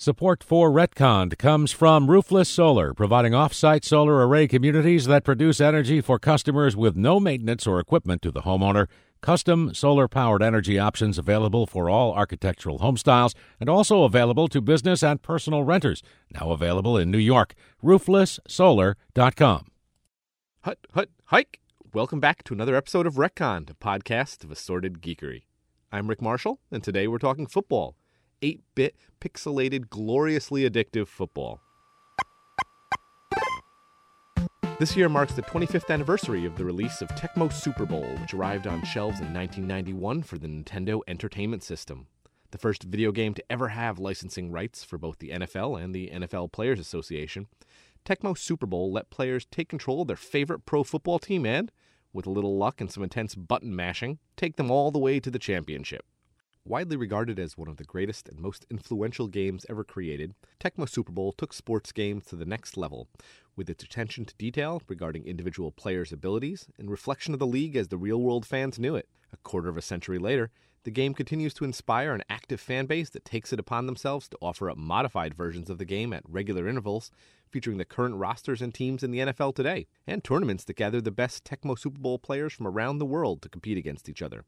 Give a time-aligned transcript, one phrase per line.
[0.00, 6.00] Support for Retconned comes from Roofless Solar, providing off-site solar array communities that produce energy
[6.00, 8.86] for customers with no maintenance or equipment to the homeowner.
[9.22, 15.02] Custom solar-powered energy options available for all architectural home styles and also available to business
[15.02, 16.00] and personal renters.
[16.32, 17.56] Now available in New York.
[17.82, 19.66] rooflesssolar.com.
[20.60, 21.58] Hut, hut, hike!
[21.92, 25.46] Welcome back to another episode of Retconned, a podcast of assorted geekery.
[25.90, 27.96] I'm Rick Marshall, and today we're talking football.
[28.42, 31.60] 8 bit, pixelated, gloriously addictive football.
[34.78, 38.68] This year marks the 25th anniversary of the release of Tecmo Super Bowl, which arrived
[38.68, 42.06] on shelves in 1991 for the Nintendo Entertainment System.
[42.52, 46.10] The first video game to ever have licensing rights for both the NFL and the
[46.14, 47.48] NFL Players Association,
[48.04, 51.72] Tecmo Super Bowl let players take control of their favorite pro football team and,
[52.12, 55.30] with a little luck and some intense button mashing, take them all the way to
[55.30, 56.06] the championship.
[56.68, 61.12] Widely regarded as one of the greatest and most influential games ever created, Tecmo Super
[61.12, 63.08] Bowl took sports games to the next level,
[63.56, 67.88] with its attention to detail regarding individual players' abilities and reflection of the league as
[67.88, 69.08] the real world fans knew it.
[69.32, 70.50] A quarter of a century later,
[70.84, 74.38] the game continues to inspire an active fan base that takes it upon themselves to
[74.42, 77.10] offer up modified versions of the game at regular intervals,
[77.50, 81.10] featuring the current rosters and teams in the NFL today, and tournaments that gather the
[81.10, 84.44] best Tecmo Super Bowl players from around the world to compete against each other.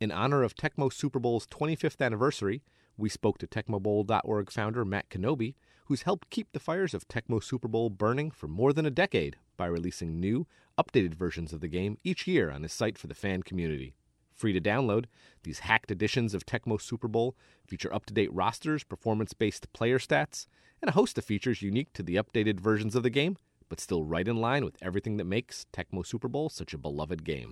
[0.00, 2.62] In honor of Tecmo Super Bowl's 25th anniversary,
[2.96, 7.68] we spoke to TecmoBowl.org founder Matt Knobbe, who's helped keep the fires of Tecmo Super
[7.68, 11.96] Bowl burning for more than a decade by releasing new, updated versions of the game
[12.02, 13.94] each year on his site for the fan community.
[14.34, 15.04] Free to download,
[15.44, 20.00] these hacked editions of Tecmo Super Bowl feature up to date rosters, performance based player
[20.00, 20.46] stats,
[20.82, 23.36] and a host of features unique to the updated versions of the game,
[23.68, 27.22] but still right in line with everything that makes Tecmo Super Bowl such a beloved
[27.22, 27.50] game.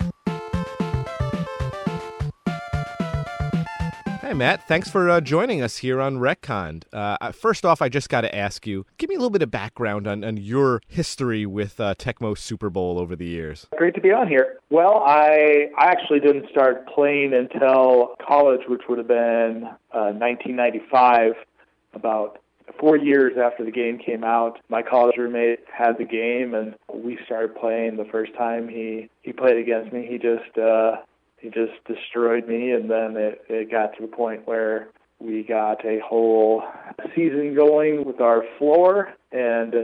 [4.33, 4.67] Hi, Matt.
[4.67, 6.85] Thanks for uh, joining us here on Retconned.
[6.91, 9.51] Uh, first off, I just got to ask you give me a little bit of
[9.51, 13.67] background on, on your history with uh, Tecmo Super Bowl over the years.
[13.77, 14.59] Great to be on here.
[14.71, 21.35] Well, I, I actually didn't start playing until college, which would have been 1995, uh,
[21.93, 22.39] about
[22.81, 24.61] four years after the game came out.
[24.71, 27.99] My college roommate had the game, and we started playing.
[27.99, 31.03] The first time he, he played against me, he just uh,
[31.43, 32.71] he just destroyed me.
[32.71, 34.89] And then it, it got to the point where
[35.19, 36.63] we got a whole
[37.15, 39.75] season going with our floor and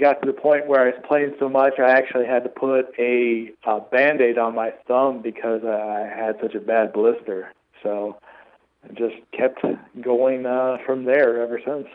[0.00, 2.86] got to the point where I was playing so much I actually had to put
[2.98, 7.52] a, a band-aid on my thumb because I had such a bad blister.
[7.82, 8.18] So
[8.84, 9.64] I just kept
[10.00, 11.86] going uh, from there ever since.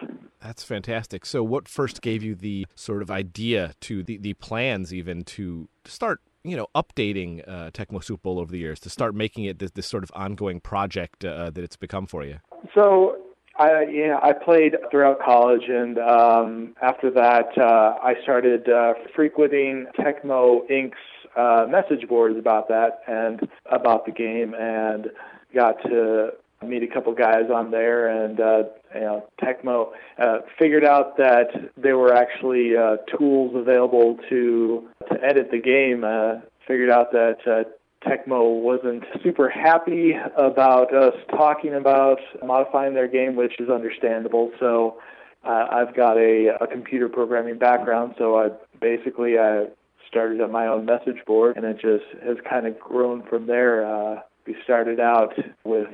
[0.42, 1.26] That's fantastic.
[1.26, 5.70] So what first gave you the sort of idea to the, the plans even to
[5.86, 9.60] start you know, updating uh, Tecmo Super Bowl over the years to start making it
[9.60, 12.40] this, this sort of ongoing project uh, that it's become for you?
[12.74, 13.18] So,
[13.58, 19.88] I yeah, I played throughout college, and um, after that, uh, I started uh, frequenting
[20.00, 20.98] Tecmo Inc.'s
[21.36, 25.08] uh, message boards about that and about the game, and
[25.54, 26.32] got to
[26.66, 28.64] meet a couple guys on there, and uh,
[28.94, 35.24] you know, Tecmo uh, figured out that there were actually uh, tools available to to
[35.24, 36.04] edit the game.
[36.04, 43.08] Uh, figured out that uh, Tecmo wasn't super happy about us talking about modifying their
[43.08, 44.52] game, which is understandable.
[44.60, 44.98] So
[45.44, 49.66] uh, I've got a, a computer programming background, so I basically I
[50.08, 53.86] started at my own message board, and it just has kind of grown from there.
[53.86, 55.88] Uh, we started out with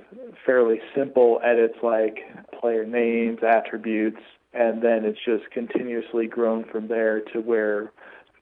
[0.45, 2.17] fairly simple edits like
[2.59, 4.21] player names, attributes,
[4.53, 7.91] and then it's just continuously grown from there to where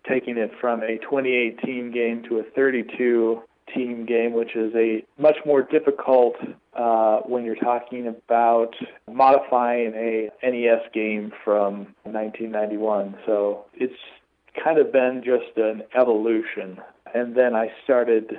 [0.08, 3.42] taking it from a 28 team game to a 32
[3.74, 6.36] team game, which is a much more difficult
[6.76, 8.74] uh, when you're talking about
[9.12, 13.18] modifying a NES game from 1991.
[13.26, 13.94] So it's
[14.64, 16.80] kind of been just an evolution
[17.16, 18.30] and then I started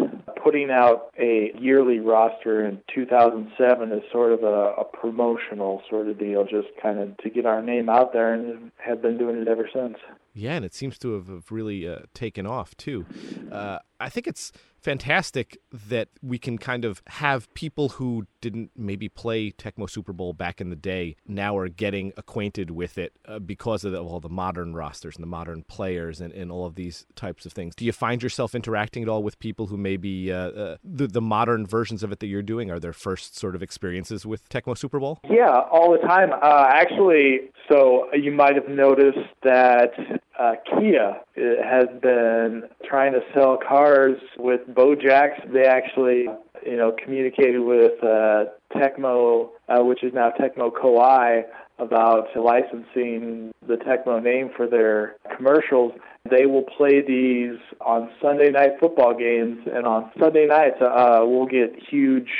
[0.44, 6.18] putting out a yearly roster in 2007 as sort of a, a promotional sort of
[6.18, 9.48] deal, just kind of to get our name out there, and have been doing it
[9.48, 9.96] ever since.
[10.36, 13.06] Yeah, and it seems to have really uh, taken off too.
[13.50, 14.52] Uh, I think it's
[14.86, 20.32] fantastic that we can kind of have people who didn't maybe play Tecmo Super Bowl
[20.32, 24.20] back in the day now are getting acquainted with it uh, because of the, all
[24.20, 27.74] the modern rosters and the modern players and, and all of these types of things.
[27.74, 31.22] Do you find yourself interacting at all with people who maybe uh, uh, the, the
[31.22, 34.76] modern versions of it that you're doing are their first sort of experiences with Tecmo
[34.76, 35.18] Super Bowl?
[35.28, 36.30] Yeah, all the time.
[36.32, 39.90] Uh, actually, so you might have noticed that
[40.38, 45.52] uh, Kia has been trying to sell cars with Bojacks.
[45.52, 46.26] They actually,
[46.64, 48.44] you know, communicated with uh,
[48.74, 51.44] Tecmo, uh, which is now Tecmo Koei,
[51.78, 55.92] about licensing the Tecmo name for their commercials.
[56.30, 61.46] They will play these on Sunday night football games, and on Sunday nights, uh, we'll
[61.46, 62.30] get huge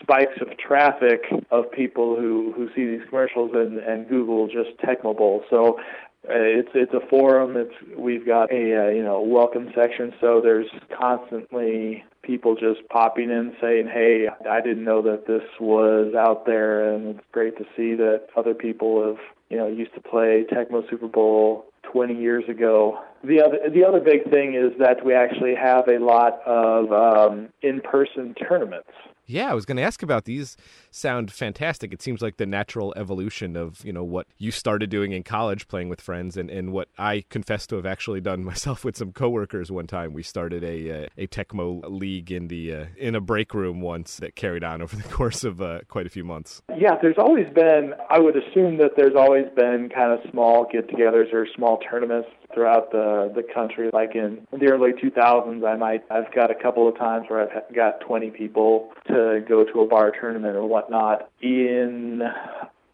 [0.00, 5.16] spikes of traffic of people who who see these commercials and and Google just Tecmo
[5.16, 5.42] Bowl.
[5.50, 5.82] So uh,
[6.28, 7.56] it's it's a forum.
[7.56, 10.66] It's we've got a uh, you know welcome section, so there's
[10.98, 16.92] constantly people just popping in saying, "Hey, I didn't know that this was out there,"
[16.92, 19.18] and it's great to see that other people have
[19.48, 22.98] you know used to play Tecmo Super Bowl 20 years ago.
[23.24, 27.48] The other the other big thing is that we actually have a lot of um,
[27.62, 28.90] in-person tournaments.
[29.26, 30.56] Yeah, I was going to ask about these.
[30.90, 31.92] Sound fantastic.
[31.92, 35.68] It seems like the natural evolution of you know what you started doing in college,
[35.68, 39.12] playing with friends, and, and what I confess to have actually done myself with some
[39.12, 39.70] coworkers.
[39.70, 43.52] One time, we started a uh, a Tecmo league in the uh, in a break
[43.52, 46.62] room once that carried on over the course of uh, quite a few months.
[46.76, 47.94] Yeah, there's always been.
[48.08, 52.92] I would assume that there's always been kind of small get-togethers or small tournaments throughout
[52.92, 53.90] the the country.
[53.92, 57.74] Like in the early 2000s, I might I've got a couple of times where I've
[57.74, 59.15] got 20 people to
[59.48, 61.30] go to a bar tournament or whatnot.
[61.40, 62.22] In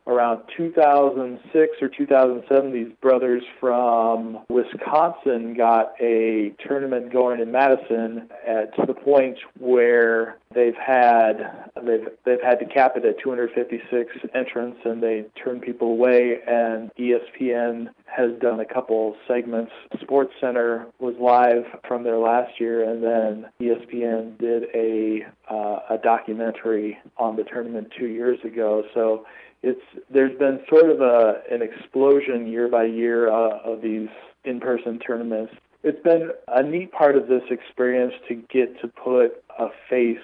[0.07, 8.75] around 2006 or 2007, these brothers from Wisconsin got a tournament going in Madison at,
[8.77, 14.79] to the point where they've had they've they've had to cap it at 256 entrants,
[14.85, 16.39] and they turn people away.
[16.47, 19.73] And ESPN has done a couple segments.
[20.01, 25.99] Sports Center was live from there last year, and then ESPN did a uh, a
[25.99, 28.83] documentary on the tournament two years ago.
[28.95, 29.27] So
[29.63, 29.81] it's
[30.11, 34.09] there's been sort of a an explosion year by year uh, of these
[34.45, 35.55] in-person tournaments.
[35.85, 40.19] It's been a neat part of this experience to get to put a face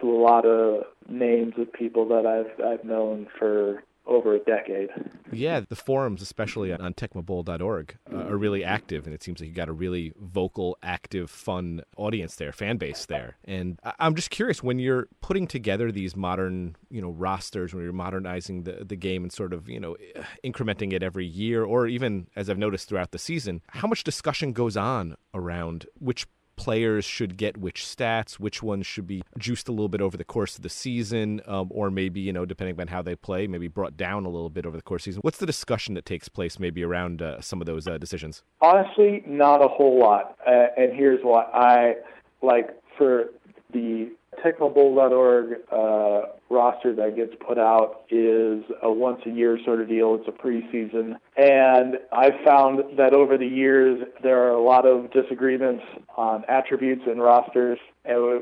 [0.00, 4.90] to a lot of names of people that I've I've known for over a decade.
[5.32, 9.54] Yeah, the forums, especially on tecmobowl.org, uh, are really active, and it seems like you
[9.54, 13.36] got a really vocal, active, fun audience there, fan base there.
[13.44, 17.82] And I- I'm just curious when you're putting together these modern, you know, rosters, when
[17.84, 19.96] you're modernizing the the game and sort of, you know,
[20.44, 24.52] incrementing it every year, or even as I've noticed throughout the season, how much discussion
[24.52, 26.26] goes on around which
[26.62, 30.24] players should get which stats, which ones should be juiced a little bit over the
[30.24, 33.66] course of the season, um, or maybe, you know, depending on how they play, maybe
[33.66, 35.22] brought down a little bit over the course of the season.
[35.22, 38.44] What's the discussion that takes place maybe around uh, some of those uh, decisions?
[38.60, 40.36] Honestly, not a whole lot.
[40.46, 41.46] Uh, and here's why.
[41.52, 41.96] I
[42.42, 43.30] like for
[43.72, 44.12] the
[44.44, 50.18] TecmoBowl.org uh, roster that gets put out is a once a year sort of deal.
[50.18, 51.16] It's a preseason.
[51.36, 55.84] And I've found that over the years, there are a lot of disagreements
[56.16, 57.78] on attributes and rosters,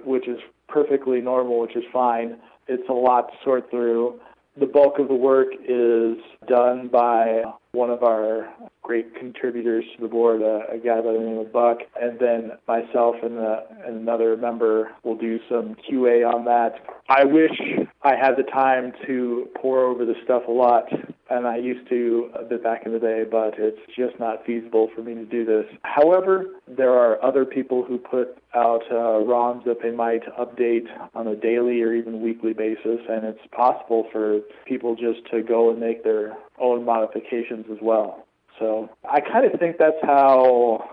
[0.04, 0.38] which is
[0.68, 2.36] perfectly normal, which is fine.
[2.68, 4.20] It's a lot to sort through.
[4.58, 6.16] The bulk of the work is
[6.46, 7.42] done by
[7.72, 8.48] one of our
[8.90, 12.50] great contributors to the board, a, a guy by the name of Buck, and then
[12.66, 16.74] myself and, the, and another member will do some QA on that.
[17.08, 17.52] I wish
[18.02, 20.86] I had the time to pore over the stuff a lot,
[21.30, 24.88] and I used to a bit back in the day, but it's just not feasible
[24.92, 25.66] for me to do this.
[25.82, 31.28] However, there are other people who put out uh, ROMs that they might update on
[31.28, 35.78] a daily or even weekly basis, and it's possible for people just to go and
[35.78, 38.26] make their own modifications as well.
[38.60, 40.88] So I kind of think that's how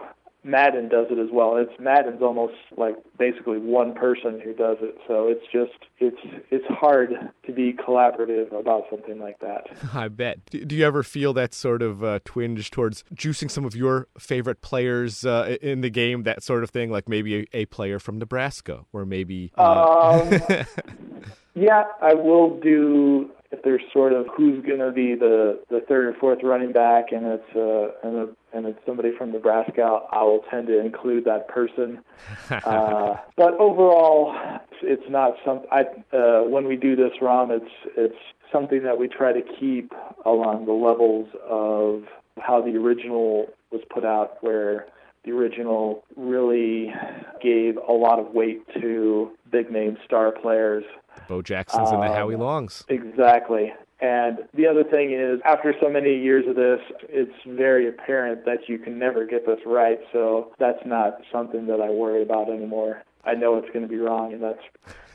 [0.48, 1.58] Madden does it as well.
[1.58, 4.98] It's Madden's almost like basically one person who does it.
[5.08, 6.18] So it's just it's
[6.50, 7.12] it's hard
[7.46, 9.68] to be collaborative about something like that.
[9.94, 10.46] I bet.
[10.50, 14.62] Do you ever feel that sort of uh, twinge towards juicing some of your favorite
[14.62, 18.18] players uh, in the game, that sort of thing, like maybe a, a player from
[18.18, 19.52] Nebraska or maybe?
[19.58, 20.22] Uh...
[20.32, 20.66] Um,
[21.56, 26.06] yeah, I will do if there's sort of who's going to be the the third
[26.06, 30.24] or fourth running back, and it's uh, and, a, and it's somebody from Nebraska, I
[30.24, 32.00] will tend to include that person.
[32.50, 34.36] uh, but overall,
[34.82, 35.62] it's not some.
[35.72, 35.86] I
[36.16, 38.18] uh, when we do this ROM, it's it's
[38.51, 39.94] something that we try to keep
[40.25, 42.04] along the levels of
[42.39, 44.88] how the original was put out, where
[45.24, 46.94] the original really
[47.42, 50.84] gave a lot of weight to big name star players
[51.28, 52.86] Bo Jackson's and the Howie um, Longs.
[52.88, 53.74] Exactly.
[54.00, 56.80] And the other thing is, after so many years of this,
[57.10, 60.00] it's very apparent that you can never get this right.
[60.14, 63.04] So that's not something that I worry about anymore.
[63.26, 64.62] I know it's going to be wrong, and that's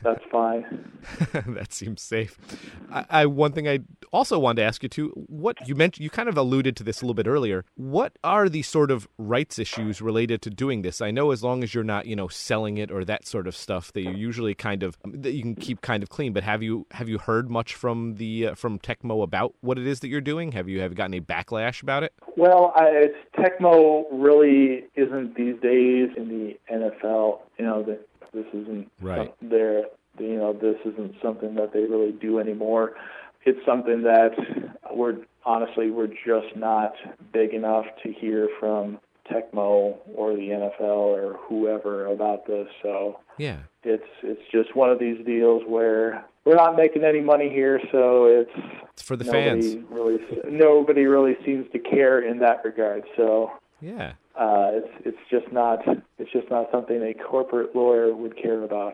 [0.03, 0.91] that's fine.
[1.47, 2.37] that seems safe.
[2.91, 3.79] I, I, one thing I
[4.11, 5.09] also wanted to ask you too.
[5.27, 7.65] What you mentioned, you kind of alluded to this a little bit earlier.
[7.75, 11.01] What are the sort of rights issues related to doing this?
[11.01, 13.55] I know as long as you're not, you know, selling it or that sort of
[13.55, 16.33] stuff, that you're usually kind of that you can keep kind of clean.
[16.33, 19.87] But have you have you heard much from the uh, from Tecmo about what it
[19.87, 20.51] is that you're doing?
[20.51, 22.13] Have you have you gotten any backlash about it?
[22.35, 23.07] Well, I,
[23.37, 27.39] Tecmo really isn't these days in the NFL.
[27.57, 27.99] You know, the,
[28.33, 29.33] this isn't right.
[29.41, 29.83] their
[30.19, 32.93] you know this isn't something that they really do anymore.
[33.45, 34.31] It's something that
[34.93, 36.93] we're honestly we're just not
[37.31, 38.99] big enough to hear from
[39.29, 42.67] Tecmo or the NFL or whoever about this.
[42.81, 47.49] So yeah, it's it's just one of these deals where we're not making any money
[47.49, 48.51] here, so it's,
[48.91, 49.85] it's for the nobody fans.
[49.89, 53.03] Really, nobody really seems to care in that regard.
[53.15, 55.79] So yeah, uh, it's it's just not
[56.17, 58.93] it's just not something a corporate lawyer would care about.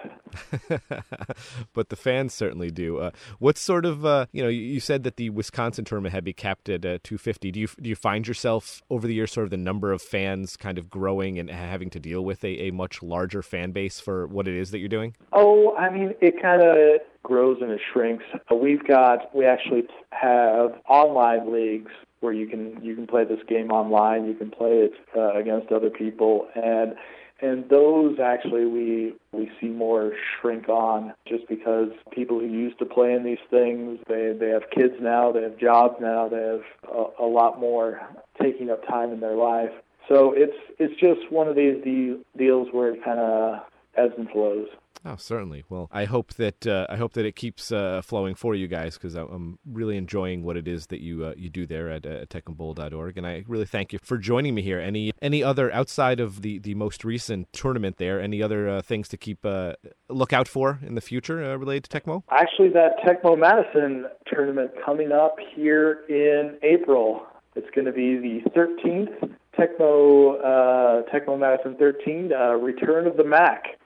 [1.74, 2.98] but the fans certainly do.
[2.98, 4.50] Uh, what sort of uh, you know?
[4.50, 7.52] You said that the Wisconsin tournament had been capped at uh, 250.
[7.52, 10.58] Do you do you find yourself over the years sort of the number of fans
[10.58, 14.28] kind of growing and having to deal with a, a much larger fan base for
[14.28, 15.16] what it is that you're doing?
[15.32, 18.26] Oh, I mean, it kind of grows and it shrinks.
[18.54, 23.72] We've got we actually have online leagues where you can you can play this game
[23.72, 24.26] online.
[24.26, 26.96] You can play it uh, against other people, and
[27.42, 32.86] and those actually we we see more shrink on just because people who used to
[32.86, 36.64] play in these things they they have kids now, they have jobs now, they have
[36.92, 38.02] a, a lot more
[38.42, 39.72] taking up time in their life.
[40.08, 43.60] So it's it's just one of these de- deals where it kind of
[43.96, 44.68] ebbs and flows.
[45.06, 45.64] Oh, certainly.
[45.70, 48.96] Well, I hope that uh, I hope that it keeps uh, flowing for you guys
[48.96, 52.26] because I'm really enjoying what it is that you uh, you do there at uh,
[52.26, 54.80] tecmobowl.org, and I really thank you for joining me here.
[54.80, 58.20] Any any other outside of the, the most recent tournament there?
[58.20, 59.74] Any other uh, things to keep uh,
[60.10, 62.24] look out for in the future uh, related to Tecmo?
[62.30, 67.26] Actually, that Tecmo Madison tournament coming up here in April.
[67.56, 73.79] It's going to be the 13th Tecmo Tecmo Madison 13 Return of the Mac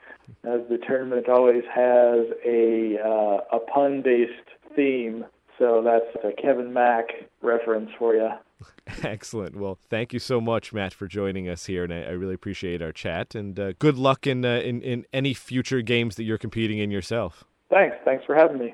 [0.44, 5.26] as the tournament always has a uh, a pun based theme.
[5.60, 7.06] So that's a Kevin Mack
[7.42, 8.30] reference for you.
[9.04, 9.56] Excellent.
[9.56, 12.82] Well, thank you so much, Matt, for joining us here, and I, I really appreciate
[12.82, 13.36] our chat.
[13.36, 16.92] And uh, good luck in, uh, in in any future games that you're competing in
[16.92, 17.44] yourself.
[17.70, 17.96] Thanks.
[18.04, 18.74] Thanks for having me.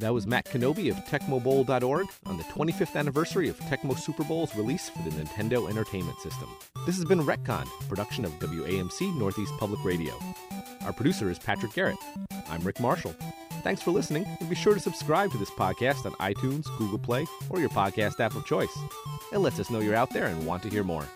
[0.00, 4.88] That was Matt Knobbe of TecmoBowl.org on the 25th anniversary of Tecmo Super Bowl's release
[4.88, 6.48] for the Nintendo Entertainment System.
[6.86, 10.18] This has been Retcon, production of WAMC Northeast Public Radio.
[10.86, 11.98] Our producer is Patrick Garrett.
[12.48, 13.14] I'm Rick Marshall.
[13.62, 17.26] Thanks for listening, and be sure to subscribe to this podcast on iTunes, Google Play,
[17.50, 18.74] or your podcast app of choice.
[19.34, 21.06] It lets us know you're out there and want to hear more.